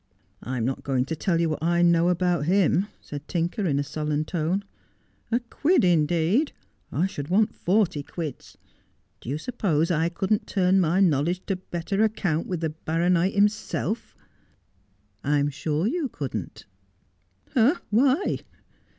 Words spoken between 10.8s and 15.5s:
my knowledge to better account with the baronight himself 1 ''I'm